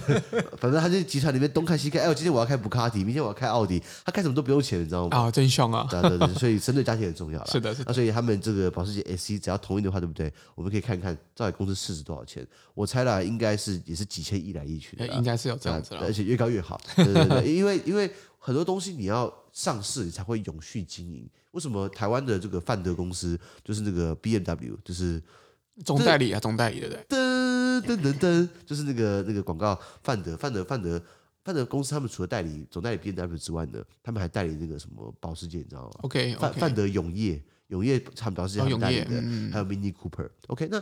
[0.60, 2.02] 反正他这集团里面东看西看。
[2.02, 5.16] 哎，我今天我要开布卡迪，明天我要开奥迪，他开什么都不用钱，你知道吗？
[5.16, 5.88] 啊，真香啊！
[5.90, 7.46] 对对对， 所以针对家庭很重要了。
[7.46, 7.84] 是的，是的。
[7.88, 10.30] 那所以他们这个保时捷 SE 只要同意的话，对不对？
[10.54, 12.46] 我们可以看看到底公司市值多少钱？
[12.74, 15.06] 我猜了，应该是也是几千亿来亿去的。
[15.08, 16.78] 应该是有这样子，而且越高越好。
[16.94, 19.32] 对对对，因为因为很多东西你要。
[19.58, 21.28] 上市你才会永续经营。
[21.50, 25.20] 为什么台湾的这个范德公司就是那个 BMW，就是
[25.84, 27.18] 总代理啊，总代理对不对？
[27.18, 31.02] 噔噔噔噔，就是那个那个广告范德范德范德
[31.42, 40.30] 范德公司，他们除了代理总代理 BMW 之外呢，他们还代理那个什么保时捷，你知道吗？OK，范范德永业永业他们保时捷他们代理的，还有 Mini Cooper。
[40.46, 40.80] OK，那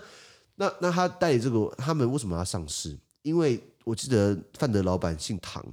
[0.56, 2.94] 那那他代理这个，他们为什么要上市？
[3.22, 5.64] 因为我记得范德老板姓唐。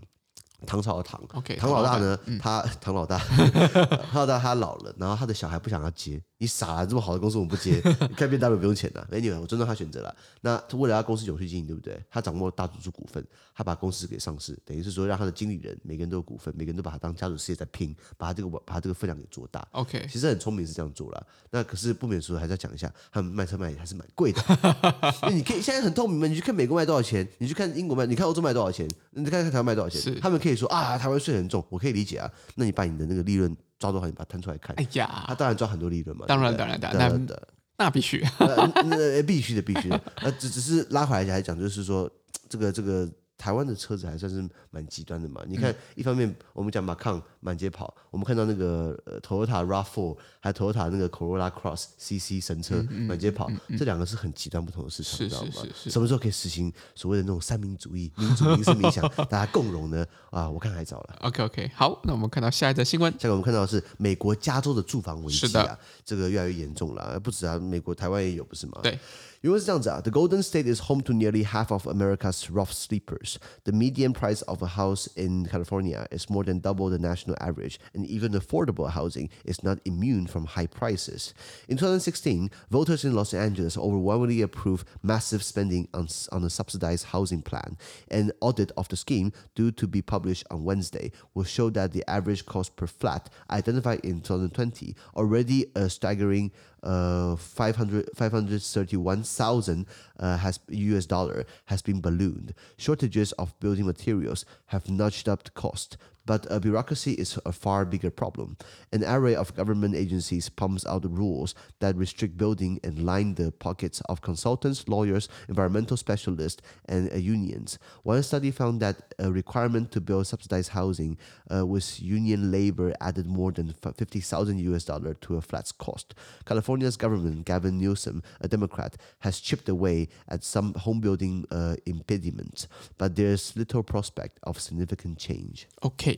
[0.65, 1.19] 唐朝的唐
[1.57, 2.17] 唐老大呢？
[2.25, 3.17] 嗯、他唐老大，
[4.11, 6.21] 唐老大他老了，然后他的小孩不想要接。
[6.43, 9.07] 你傻了，这么好的公司我们不接， 你开 BMW 不用钱的、啊。
[9.13, 10.13] Anyway，我尊重他选择了。
[10.41, 11.97] 那为了他公司永续经营，对不对？
[12.11, 13.25] 他掌握大多数股份，
[13.55, 19.65] 他把公司给上市，等于是说让他的经理人每个人都有股份，每个人都把他当家族事业在拼，把他这个把他这个分量给做大。
[19.71, 21.27] OK，其实很聪明是这样做了。
[21.49, 24.41] 那可是不免说还是要讲一下，他们卖车卖还是蛮贵的。
[25.23, 30.19] 因为你可以现在很透明嘛，你去看美国卖多少钱，你去看英国卖，你看欧洲卖多少钱，你看看台湾卖多少钱。
[30.19, 32.29] 他们可以说啊，台湾税很重，我可以理解啊。
[32.55, 33.55] 那你把你的那个利润。
[33.83, 34.73] 抓多少，你把它摊出来看。
[34.77, 36.25] 哎呀，他当然赚很多利润嘛。
[36.25, 37.35] 当然，当然，当然，那
[37.77, 40.01] 那必须，那必须的，必须的。
[40.23, 42.09] 那只只是拉回来来讲，就是说，
[42.47, 43.09] 这个这个。
[43.43, 45.43] 台湾的车子还算是蛮极端的嘛？
[45.45, 55.69] 你看，一方面我们讲马抗满街跑，我们看到那个呃 Toyota Rav4，还有 Toyota 那个 Corolla Cross CC 神车满街跑，这两个是很极端不同的市场，你知道吗？
[55.75, 60.05] 什么时候可以实行所谓的那种三民主义、民主、民思、民享，大家共荣呢？
[60.29, 61.17] 啊，我看还早了。
[61.19, 63.11] OK OK，好，那我们看到下一则新闻。
[63.19, 68.79] 下一个我们看到的是美国加州的住房危机啊，的这个越来越严重了，不止啊，美国台湾也有，不是吗？
[68.81, 68.97] 对。
[69.42, 73.36] 因为是这样子啊，The Golden State is home to nearly half of America's rough sleepers.
[73.64, 77.78] The median price of a house in California is more than double the national average,
[77.94, 81.32] and even affordable housing is not immune from high prices.
[81.68, 87.42] In 2016, voters in Los Angeles overwhelmingly approved massive spending on, on a subsidized housing
[87.42, 87.76] plan.
[88.10, 92.04] An audit of the scheme, due to be published on Wednesday, will show that the
[92.08, 96.50] average cost per flat identified in 2020 already a staggering
[96.83, 99.87] uh, 500, 531,000
[100.19, 102.53] uh, has US dollar has been ballooned.
[102.77, 107.85] Shortages of building materials have nudged up the cost, but uh, bureaucracy is a far
[107.85, 108.57] bigger problem.
[108.91, 114.01] An array of government agencies pumps out rules that restrict building and line the pockets
[114.07, 117.77] of consultants, lawyers, environmental specialists, and uh, unions.
[118.03, 121.17] One study found that a requirement to build subsidized housing
[121.53, 126.15] uh, with union labor added more than 50,000 US dollar to a flat's cost.
[126.45, 132.67] California's government, Gavin Newsom, a Democrat, has chipped away at some home building uh, impediments,
[132.97, 135.67] but there's little prospect of significant change.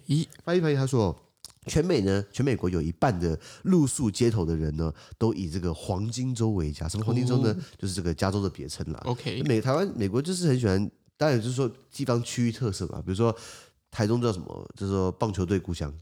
[0.05, 1.15] 一翻译翻译，他说，
[1.67, 6.87] 全美呢，全美国有一半的露宿街头的人呢，都以这个黄金周为家。
[6.87, 7.51] 什么黄金周呢？
[7.51, 9.01] 哦、就是这个加州的别称啦。
[9.05, 13.35] OK，美台湾美国就是很喜欢，当然就是说地方区域特色嘛，比如说
[13.89, 15.93] 台中叫什么，就是说棒球队故乡。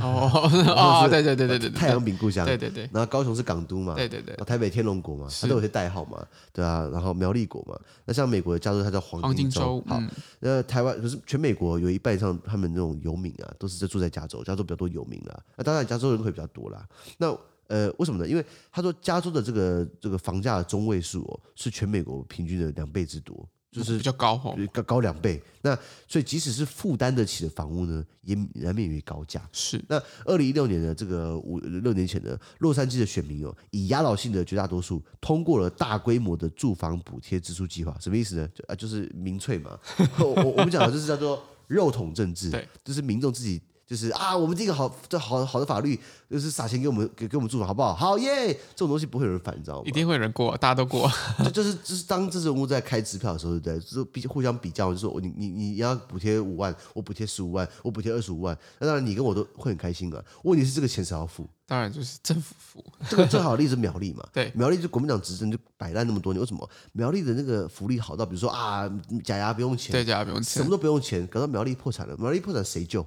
[0.00, 0.28] 哦
[0.76, 10.02] 哦， 对对对对对，太阳饼故乡，对对对，然后高雄是港都嘛，对对对，台北天龙国嘛，它都有些代号嘛，对啊，然后苗栗国嘛，那像美国的加州，它叫黄金州，好，
[10.40, 16.84] 那台湾可是全美国有一半以上他们那种游民啊，都是在住在加州，加州比较多游民啦，那当然加州人口比较多啦，
[17.18, 17.36] 那
[17.68, 18.28] 呃为什么呢？
[18.28, 23.48] 因为他说加州的这个这个房价的中位数哦，是全美国平均的两倍之多。
[23.74, 25.42] 就是比较高哈，高高两倍。
[25.62, 29.42] 那所以即使是负担得起的房屋呢，也难免于高价。
[29.50, 29.82] 是。
[29.88, 37.96] 那二零一六年的这个五六年前呢，洛杉矶的选民哦，以压倒性的绝大多数通过了大规模的住房补贴支出计划。
[37.98, 38.48] 什么意思呢？
[38.54, 39.76] 就啊，就是民粹嘛。
[40.20, 43.60] 我我们讲的就是叫做肉桶政治，对，就是民众自己。
[43.86, 45.98] 就是啊，我们这个好，这好好的法律，
[46.30, 47.94] 就是撒钱给我们，给给我们住房，好不好？
[47.94, 48.52] 好耶！
[48.74, 49.82] 这种东西不会有人反，你知道吗？
[49.84, 51.10] 一定会有人过，大家都过。
[51.44, 53.80] 就就是就是当这种人物在开支票的时候，对不对？
[53.80, 60.24] 就是比互相比较，就是说你你你要补贴五万，我补贴十五万，我补贴二十五万，那当然你跟我都会很开心啊。
[60.44, 61.46] 问题是这个钱谁要付？
[61.66, 62.84] 当然就是政府付。
[63.08, 64.26] 这个最好的例子是苗栗嘛？
[64.32, 66.68] 对，苗栗就国民党执政就摆烂那么多年，为什么？
[66.92, 68.90] 苗栗的那个福利好到，比如说啊，
[69.22, 72.16] 假牙不用钱，对，假牙不用钱，什么都不用钱，搞到苗栗破产了。
[72.16, 73.04] 苗栗破产谁救？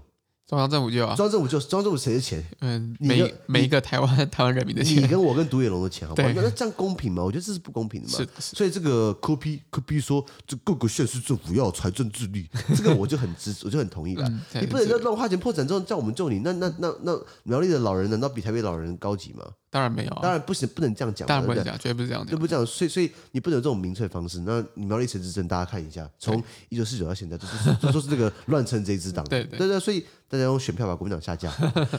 [0.47, 2.41] 中央政府就啊，中央政府就中央政府谁的钱？
[2.61, 6.27] 嗯，每个每一个台湾台湾人民的钱，你跟我跟独眼龙的钱，好不好？
[6.29, 7.21] 对那这样公平吗？
[7.21, 8.17] 我觉得这是不公平的嘛。
[8.17, 14.25] 是是，所以这个柯 P 柯 P 说，这各个县市政府要有财政自律， 这个我就很支持，我就很同意了。
[14.29, 19.43] 嗯、你不能让乱花钱破产之后叫我们救你，那那那那苗栗的老人难道比台北老人高级吗？
[19.69, 21.27] 当然没有，当然不行，不能这样讲。
[21.27, 22.65] 当然不能这样，绝对不是这样讲，绝不这样。
[22.65, 24.39] 所以，所以你不能有这种民粹方式。
[24.39, 25.45] 那你苗栗谁执政？
[25.45, 29.25] 大家看一下，从一九四九到现在，就是就说是这个乱称这一支党。
[29.29, 29.99] 对对对，所以
[30.29, 31.53] 大家用选票把国民党下架，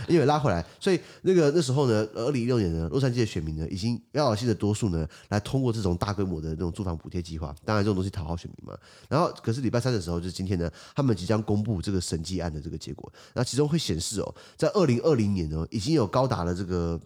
[0.08, 0.64] 因为拉回来。
[0.80, 7.54] 所以那个那时候呢，二零一六年呢，洛杉矶的选民呢，已经压倒性的多数呢，来通过这种大规模的那种住房补贴计划。
[7.66, 8.74] 当然，这种东西讨好选民嘛。
[9.10, 13.12] 然后，可是礼拜三的时候，就是今天呢，他们即将公布这个审计案的这个结果。
[13.34, 16.98] 那其中会显示哦，在二零二零年呢，已经有高达了这个。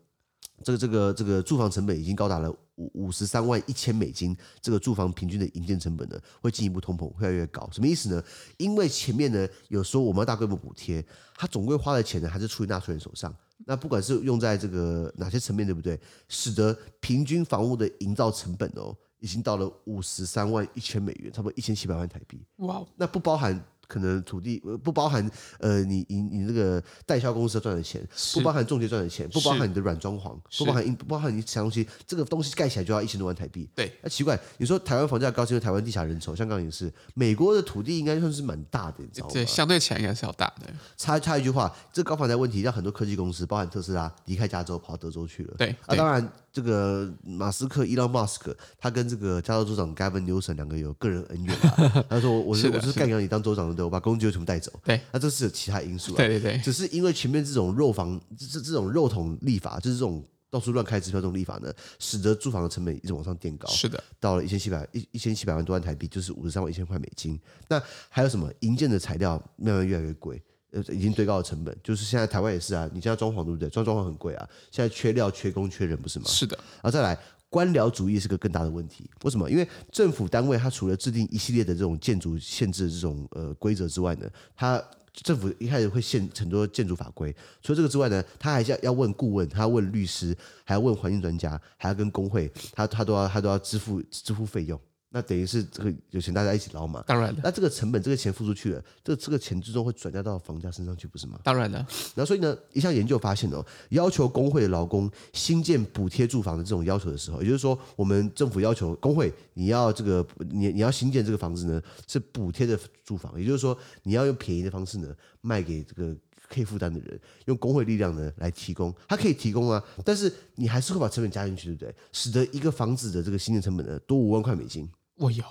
[0.62, 7.68] 这个这个这个住房成本已经高达了五五十三万一千美金，这个住房平均的营建成本呢，会进一步通膨，会越来越高。
[7.72, 8.22] 什么意思呢？
[8.57, 13.35] 因为前面呢有说我们要大规模补贴，它总归花的钱呢还是出于纳税人手上。
[13.66, 16.01] 那不管是用在这个哪些层面，对不对？
[16.29, 22.44] 使得平均房屋的营造成本哦，已经到了五十三万一千美元，差不多一千七百万台币。
[22.57, 23.62] 哇，那不包含。
[23.87, 33.68] 可能土地不包含呃，你你你那个代销公司赚的钱，不包含中介赚的钱，不包含你的软装潢，不包含不包含你其他东西，这个东西盖起来就要一千多万台币。
[33.75, 39.33] 对，那奇怪，你说台湾房价高是因为台湾地下人稠，香港也是，美国的土地应该算是蛮大的，你知道吗？
[39.33, 40.66] 对，相对起来应该是要大的。
[40.97, 45.55] 插插一句话，这高房价问题让很多科技公司，包含特斯拉离开加州跑到德州去了。
[45.59, 46.33] 对，啊，当然。
[46.53, 52.05] 这个马斯克伊隆马斯克，他跟这个加州州长 Gavin Newsom 两个有个人恩怨啊。
[52.11, 56.17] 他说我：“我是我是干掉你当州长的，对，我把工具全部带走。”对，那这是有其他因素啊。
[56.19, 63.67] 对对对，只是因为前面这种肉房，这这种肉桶立法，就是这种到处乱开支票这种立法呢，使得住房的成本一直往上垫高。
[63.71, 67.41] 是的，到了一千七百一一千七百万多万台币，就是五十三万一千块美金。
[67.67, 71.76] 那还有什么营建的材料慢慢越来越贵，呃，已经堆高的成本。
[71.82, 73.68] 就是现在台湾也是啊，你现在装潢对不对？
[73.70, 76.24] 装装潢很贵啊，现在缺料、缺工、缺人，不是吗？
[76.26, 76.56] 是的。
[76.56, 79.08] 然后再来，官僚主义是个更大的问题。
[79.22, 79.48] 为什么？
[79.50, 84.82] 因为政府单位它除了制定一系列的这种建筑限制的这种呃规则之外呢，它
[85.12, 94.80] 政府一开始会限很多建筑法规，除了这个之外呢，他还是要要问顾问，他要问律师，还要问环境专家，还要跟工会，他他都要他都要支付支付费用。
[95.14, 97.05] 那等于是这个有钱大家一起捞嘛？
[97.07, 97.42] 当然的。
[97.44, 101.38] 那这个成本，这个钱付出去了，这这个钱最终会转嫁到房价身上去，不是吗？
[101.44, 101.79] 当然的。
[102.14, 116.16] 然后所以呢，一项研究发现哦，要求工会的劳工新建补贴住房的这种要求的时候，也就是说，我们政府要求工会你要这个你你要新建这个房子呢，是补贴的住房，也就是说，你要用便宜的方式呢卖给这个
[116.48, 121.94] 可以负担的人，用工会力量呢来提供，它可以提供啊，但是你还是会把成本加进去，对不对？
[122.12, 124.88] 使得一个房子的这个新建成本呢多五万块美金。
[125.22, 125.44] 我有，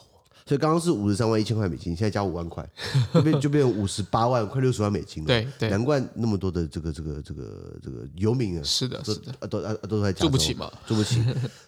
[0.45, 2.67] 所以刚刚是五十三万一千块美金，现在加五万块，
[3.13, 5.27] 就变就变成五十八万，快六十万美金了。
[5.27, 11.23] 对对，难怪那么多的这个这个这个这个游民啊，是的，是的，都啊都都在加住不起嘛，住不起。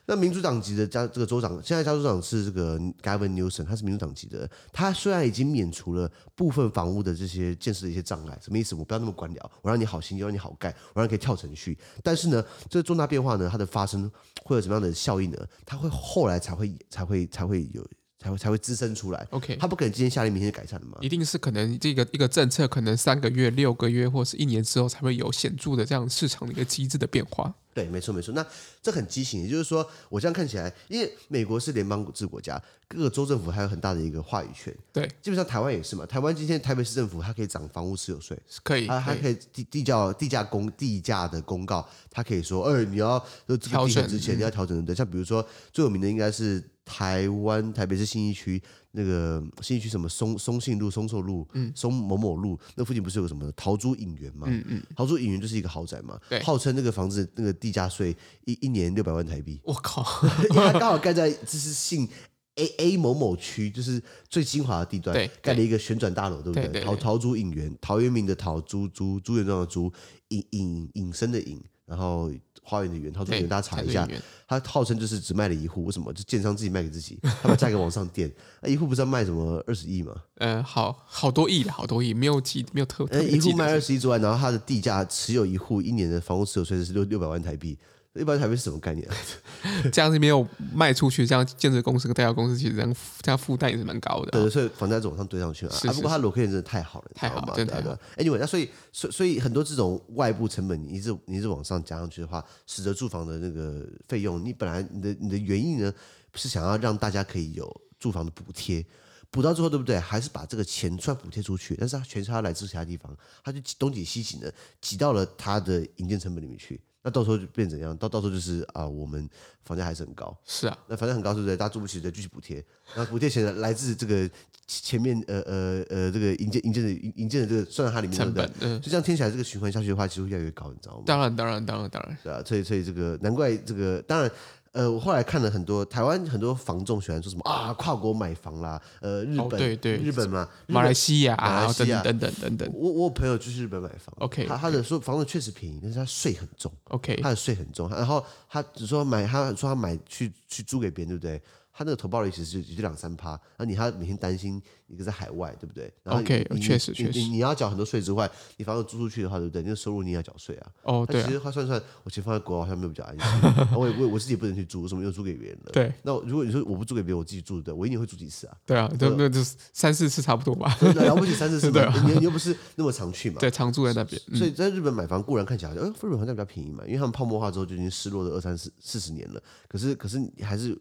[0.05, 4.49] 那民主党籍的加这个州长，现在加州长是这个 Gavin Newsom，他是民主党籍的。
[4.71, 8.75] 他虽然已经免除了部分房屋的这些建设的一些障碍，什么意思？
[8.75, 11.77] 我不要那么官僚，我让你好心就让你好盖，我让你可以跳程序。
[12.01, 14.12] 但是呢，这个重大变化呢，它的发生
[14.43, 15.38] 会有什么样的效应呢？
[15.65, 17.86] 它会后来才会才会才会有。
[18.23, 19.27] 才会才会滋生出来。
[19.31, 20.97] OK，他不可能今天下令明天就改善的嘛？
[21.01, 27.53] 一定是可能这个一个政策，可能三个月、六个月或是一年之后才会有显著的这样市场的一个机制的变化。
[27.73, 28.31] 对，没错没错。
[28.36, 28.45] 那
[28.83, 34.71] 这很畸形，也就是说，我这样看起来，因为美国是联邦制国家，各个州政府还有很大的一个话语权。
[34.91, 36.05] 对，基本上台湾也是嘛。
[36.05, 44.93] 台湾今天台北市政府它可以涨房屋持有税，可以，它还可以地地价地价公地价的公告，它可以说，哎，你要这个地价之前你要调整的。
[44.93, 46.63] 像比如说最有名的应该是。
[46.86, 54.48] 台湾台北市信义区那个信义区什么松松信路、松寿路、嗯、松某某路，那附近不是有个什么陶朱隐园吗？
[54.50, 58.15] 嗯嗯，陶朱隐园就是一个豪宅嘛，对，号称那个房子那个地价税
[58.46, 59.60] 一一年六百万台币。
[59.63, 60.06] 我靠，
[60.52, 62.08] 因为它刚好盖在就是信
[62.56, 66.82] A A 某某区，就是最精华的地段，对，盖了一个旋转大楼，对不对？
[66.82, 69.91] 陶陶朱隐园，陶渊明的陶朱朱朱元璋的朱
[70.28, 72.30] 隐隐隐身的隐，然后。
[72.63, 74.08] 花园的园，陶朱园，大家查一下，
[74.47, 76.12] 他号称就是只卖了一户，为什么？
[76.13, 78.32] 就建商自己卖给自己， 他把价格往上垫。
[78.62, 80.15] 那一户不是要卖什么二十亿吗？
[80.36, 83.06] 呃，好好多亿了，好多亿，没有记，没有特。
[83.12, 87.78] 呃，一户卖二十亿之外，然后他的地价持有一户一年的房屋持有税是六六百万台币。
[88.15, 89.15] 一般台北是什么概念啊？
[89.91, 94.32] 这样子没有卖出去，这样建设公司跟代销公司其实这样这样负担也是蛮高的。
[94.32, 95.71] 对，所以房价就往上堆上去了。
[95.71, 97.97] 是是是啊，不过它 location 真的太好了，太好了，真的太好。
[98.17, 105.91] Anyway，那所以所所以很多这种外部成本，你一直你一直往上加上去的话，使得住房的那个费用，你本来你的你的原意呢，
[106.36, 108.86] 是想要让大家可以有住房的补贴，
[109.32, 109.99] 补到最后对不对？
[109.99, 116.80] 还是把这个钱算补贴出去，但是它全是它来自其他地方，它就东挤西挤的挤到了它的营建成本里面去。
[117.03, 117.95] 那到时候就变怎样？
[117.97, 119.29] 到到时候就是啊，我们
[119.65, 120.35] 房价还是很高。
[120.45, 121.57] 是啊，那房价很高，是不是？
[121.57, 122.63] 大家住不起，再继续补贴。
[122.95, 124.29] 那补贴钱来自这个
[124.65, 128.49] 前面呃呃呃这个营建营建的营建的这个算在它里面成本。
[128.61, 131.03] 嗯，就这样听起来，这个循环下去的话，其实会越来越高，你知道吗？
[131.05, 132.17] 当然，当然，当然，当然。
[132.23, 134.31] 对啊，所以所以这个难怪这个当然。
[134.73, 142.69] 呃，我后来看了很多台湾很多房仲喜欢说什么啊，跨国买房啦，呃，日本、哦、对对日本嘛，马来西亚、马来西亚等等等等。
[142.73, 151.41] 我我有朋友就去日本买房，OK，他他的说房子确实便宜，但是他税很重，OK，他的税很重，然后他只说买，他说他买去去租给别人，对不对？
[151.75, 155.91] 他那个投报率其实也就两三趴，那你还每天担心一个在海外，对不对？
[156.04, 159.62] 然后 OK，确实确实，你你要缴很多税之外，你房子租出去的话，对不对？
[159.62, 160.72] 你的收入你也要缴税啊。
[160.84, 161.24] 哦，对。
[161.24, 163.52] 其实他算算，我其实放在国外好像没有比较安心。
[163.78, 165.72] 我也我我自己不能去租，为什么又租给别人了？
[165.72, 165.93] 对。
[166.04, 168.58] 那如果你说我不租给别人，我自己住的，我一年会住几次啊？
[168.65, 169.41] 对啊，对，那就
[169.72, 170.76] 三四次差不多吧。
[170.96, 171.88] 了不起三四次， 对。
[172.06, 173.38] 你你又不是那么常去嘛？
[173.39, 174.22] 对，常住在那边。
[174.36, 179.41] 所以在日本买房固然看起来，呃，日本房价比较便宜嘛，因为他们泡沫化之后就已经失落了二三四四十年了。
[179.67, 180.78] 可是可是你还是。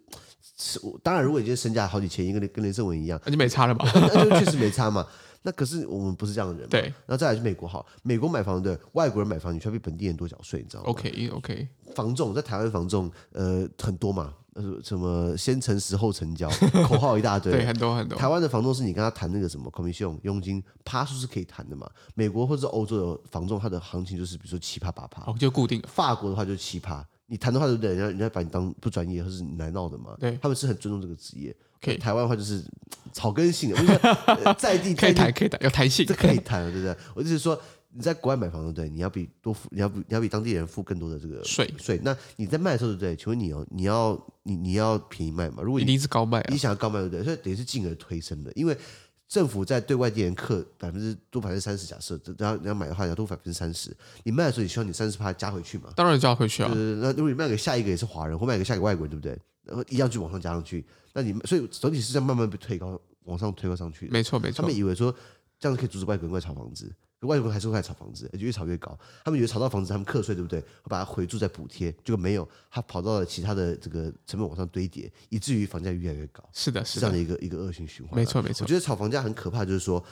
[0.55, 3.85] 是，当然，如果你今天身价好几千亿，跟跟连胜文一样，那就没差了吧？
[4.14, 5.07] 那就确实没差嘛。
[5.44, 6.68] 那可是我们不是这样的人嘛。
[6.70, 6.83] 对。
[6.83, 11.68] 然后再来是美国好，美国买房的外国人买房，你需要比本地人多缴税，你知道吗？OK OK。
[11.94, 16.48] 房仲在台湾房仲呃很多嘛，呃什么先诚实后成交，
[16.87, 17.52] 口号一大堆。
[17.52, 18.16] 对，很多很多。
[18.16, 21.90] 台湾的房仲是你跟他谈那个什么 commission 佣金趴数是可以谈的嘛？
[22.14, 25.83] 美国或者欧洲的房仲，它的行情就是比如说七趴八趴，哦，就固定。
[25.88, 27.05] 法国的话就是七趴。
[27.33, 27.95] 你谈的话，对不对？
[27.95, 30.15] 人家人家把你当不专业，或是你来闹的嘛？
[30.21, 31.56] 对，他们是很尊重这个职业。
[31.81, 32.63] 可以，台湾的话就是
[33.11, 36.94] 草根性的， 我觉得在地可以谈，可以谈，有弹性，这可以谈，对不对？
[37.15, 37.59] 我就是说，
[37.94, 41.98] 你在国外买房子，对，你要比多付，你要比你要比当地人付更多的这个税税。
[42.04, 43.17] 那你在卖的时候，对不对？
[43.17, 45.63] 请问你哦，你要你你要便宜卖嘛？
[45.63, 47.25] 如果你一定是高卖、啊，你想要高卖，对不对？
[47.25, 48.77] 所以等于是进而推升的，因为
[49.33, 53.90] 政府在对外地人课百分之多百分之三十，假设然后你要买的话，要多百分之三十。
[54.24, 55.90] 你卖的时候，你希望你三十趴加回去嘛？
[55.96, 56.70] 当然加回去啊。
[56.70, 59.40] 对，那如果你卖给下一个也是华人，或卖给下一个外国人，对不对？
[59.64, 60.85] 然后一样去往上加上去。
[61.14, 64.06] 那你所以整体是在慢慢被推高，往上推高上去。
[64.08, 64.60] 没错没错。
[64.60, 65.10] 他们以为说
[65.58, 66.92] 这样子可以阻止外国人过来炒房子。
[67.29, 68.98] 外国人还是会来炒房子，就越炒越高。
[69.25, 70.60] 他们以为炒到房子，他们课税，对不对？
[70.60, 76.42] 会把它回住再补贴，结果没有，他跑到了其他的这个成本往上堆叠，以至于房价越来越高。
[76.52, 78.16] 是的，是的，是这样的一个一个恶性循环。
[78.16, 78.64] 没错，没错。
[78.64, 80.04] 我觉得炒房价很可怕，就是说，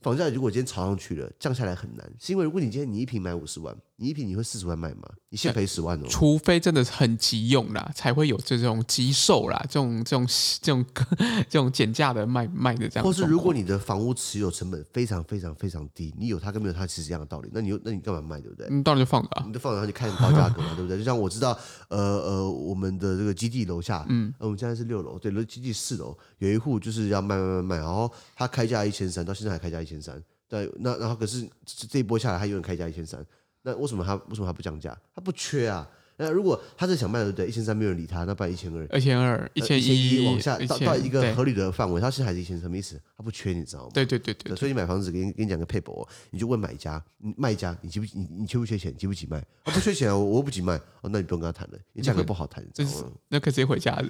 [0.00, 3.76] 房价如果今天炒上去了，降下来很难，是因为如果你今天你一平买五十万。
[4.00, 5.02] 你一瓶你会四十万卖吗？
[5.28, 6.06] 你现赔十万哦。
[6.08, 10.26] 除非真的是很急用啦，才会有这种急售啦，这种这种
[10.62, 10.86] 这种
[11.50, 13.04] 这种减价的卖卖的这样。
[13.04, 17.50] 或是如果你的房屋持有成本非常非常非常低，你有它跟没有它其实一样的道理。
[17.52, 18.66] 那你那你干嘛卖，对不对？
[18.70, 20.96] 你当然就放着啊，你就放着，你看高价格嘛，对不对？
[20.98, 21.50] 就像我知道，
[21.88, 33.22] 呃呃，我们的这个基地楼下，嗯，我们现在是六楼，对，楼基地四楼有一户就是要卖卖卖卖，然后他开价一千三，到现在还开价一千三，对，那然后可是这一波下来，他永远开价一千三。
[33.62, 34.96] 那为什么他为什么他不降价？
[35.14, 35.88] 他不缺啊。
[36.20, 37.48] 那如果他是想卖的，对不对？
[37.48, 43.00] 一千三没有人理他，那办一千二、一千二、一千一往下到到一个合理的范围，他现在还是一千，什么意思？
[43.16, 43.90] 他不缺，你知道吗？
[43.94, 47.02] 对对对对，对，所以你买房子，给你给你讲个撇步，你就问买家、
[47.36, 48.94] 卖家，你急不你你缺不缺钱？
[48.96, 49.42] 急不急卖？
[49.64, 54.08] 他不缺钱啊，我我不急卖哦，那你不用跟他谈了，你价格不好谈，这是那可以直接回家了。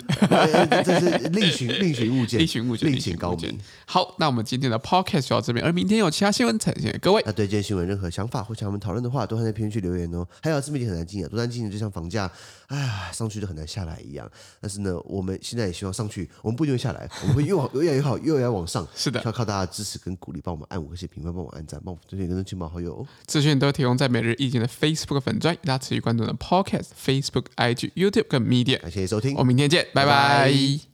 [0.84, 3.58] 这是 另寻另寻物件，另寻物件，另请高明。
[3.86, 7.22] 好，那我们今天的 podcast 就到这边，而明天有其他新闻呈现给各位。
[7.26, 10.26] 那对这些新闻任何想法或想我们讨论的话，都在评论区留言哦。
[10.42, 12.30] 还有自媒体很难进啊，多难进就像房价。
[12.68, 14.30] 啊，上去就很难下来一样。
[14.60, 18.86] 但是呢，我们现在也希望上去，我们不一定会下来，我们会越往越来越好，越来越往上。
[18.94, 23.04] 是的，要靠大家支持跟鼓励，帮我们按五颗星评分，帮我们按赞，帮我们推荐跟亲朋好友。
[23.26, 28.80] 资讯都提供在每日意见的 Facebook 粉专，大家持续关注的 Podcast、Facebook、IG、YouTube 跟 Media。
[28.80, 30.10] 感谢收听，我们明天见，拜拜。
[30.10, 30.89] 拜拜。